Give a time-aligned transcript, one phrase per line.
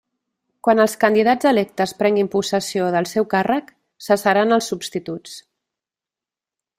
[0.67, 3.71] Quan els candidats electes prenguin possessió del seu càrrec,
[4.09, 5.37] cessaran els substituts.